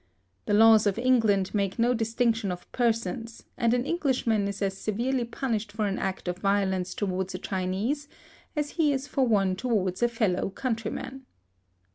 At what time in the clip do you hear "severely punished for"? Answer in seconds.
4.75-5.85